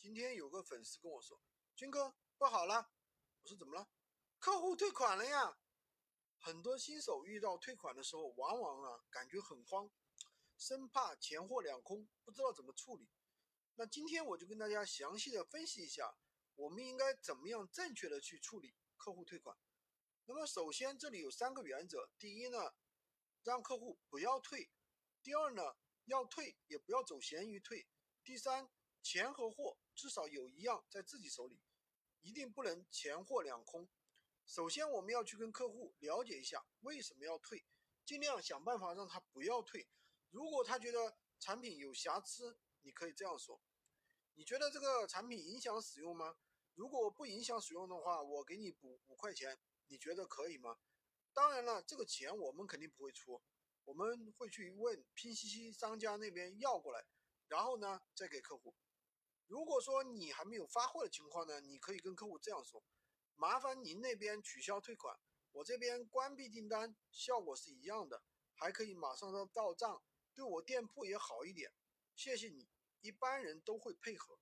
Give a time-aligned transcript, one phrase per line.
[0.00, 1.42] 今天有个粉丝跟我说
[1.76, 2.90] ：“军哥，不好了！”
[3.44, 3.86] 我说：“怎么了？”
[4.40, 5.58] 客户退款了呀！
[6.38, 9.90] 很多新手遇到退款的时候，往往啊感觉很慌，
[10.56, 13.10] 生怕钱货两空，不知道怎么处理。
[13.74, 16.16] 那今天我就跟大家详细的分析一下，
[16.54, 19.54] 我们应该怎么样正确的去处理客户退款。
[20.24, 22.72] 那么首先这里有三个原则：第一呢，
[23.42, 24.70] 让客户不要退；
[25.22, 25.76] 第二呢，
[26.06, 27.86] 要退也不要走闲鱼退；
[28.24, 28.70] 第三，
[29.02, 31.60] 钱和货至少有一样在自己手里，
[32.20, 33.88] 一定不能钱货两空。
[34.46, 37.64] 首先我们要去跟客户了解一下为什么要退，
[38.04, 39.88] 尽量想办法让他不要退。
[40.30, 43.60] 如果他觉得产品有瑕疵，你可以这样说。
[44.34, 46.36] 你觉得这个产品影响使用吗？
[46.74, 50.78] 如果不影响使用的话，我给你补五块钱，你觉得可以吗？
[51.32, 53.42] 当然了，这个钱我们肯定不会出，
[53.84, 57.04] 我们会去问拼夕夕商家那边要过来，
[57.48, 58.74] 然后呢再给客户。
[59.50, 62.84] 如果说你还没有发货的情况呢，你可以跟客户这样说：
[63.34, 65.18] 麻烦您那边取消退款，
[65.50, 68.22] 我这边关闭订单，效果是一样的，
[68.54, 70.04] 还可以马上的到账，
[70.36, 71.72] 对我店铺也好一点。
[72.14, 72.68] 谢谢你。
[73.00, 74.38] 一般人都会配合。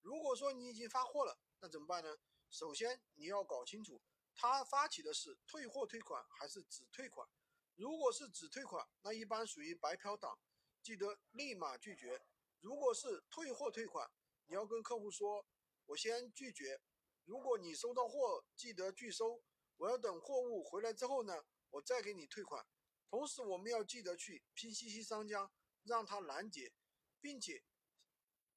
[0.00, 2.18] 如果说你已经发货了，那怎么办呢？
[2.50, 4.02] 首先你要搞清楚，
[4.34, 7.28] 他发起的是退货退款还是只退款。
[7.76, 10.36] 如果是只退款，那一般属于白嫖党，
[10.82, 12.20] 记得立马拒绝。
[12.58, 14.10] 如果是退货退款，
[14.48, 15.46] 你要跟客户说，
[15.86, 16.80] 我先拒绝。
[17.24, 19.42] 如果你收到货，记得拒收。
[19.76, 22.66] 我要等货物回来之后呢，我再给你退款。
[23.10, 25.50] 同时我们要记得去拼夕夕商家，
[25.84, 26.72] 让他拦截，
[27.20, 27.62] 并且。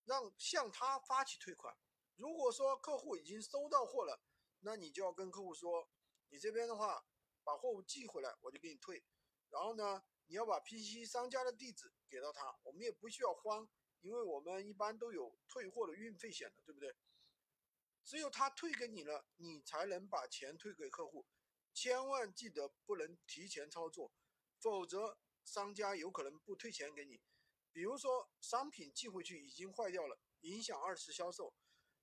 [0.04, 1.78] 让向他发起退款。
[2.16, 4.20] 如果说客户已经收到货了，
[4.62, 5.90] 那你就要跟客户说，
[6.30, 7.06] 你这边的话
[7.44, 9.04] 把货物寄回来，我就给你退。
[9.50, 13.70] 然后呢，你要把拼夕夕商家的地址给到他，我们也不需要慌，
[14.02, 16.96] 因为我们一般都有退货的运费险的，对不对？
[18.04, 21.28] 只有他退给你了，你才能把钱退给客户。
[21.74, 24.12] 千万记得不能提前操作，
[24.60, 27.22] 否则商家有可能不退钱给你。
[27.72, 31.54] 比如说商品寄回去已经坏掉了，影响二次销售。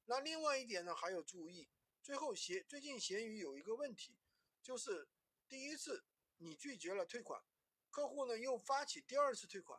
[0.07, 1.69] 那另外一点呢，还要注意。
[2.01, 4.17] 最后闲最近闲鱼有一个问题，
[4.63, 5.09] 就是
[5.49, 6.07] 第一次
[6.39, 7.43] 你拒绝了退款，
[7.91, 9.79] 客户呢又发起第二次退款，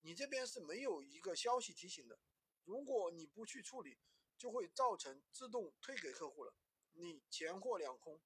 [0.00, 2.18] 你这边是没有一个消息提醒的。
[2.64, 3.98] 如果你不去处理，
[4.36, 6.54] 就会造成自动退给客户了，
[6.92, 8.20] 你钱货两空。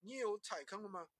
[0.00, 1.10] 你有踩坑了吗？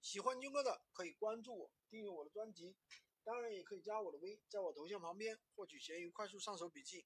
[0.00, 2.76] 喜欢军哥的可以关注我，订阅我的专辑。
[3.24, 7.04] 当然也可以加我的微，在我头像旁边获取闲鱼快速上手笔记。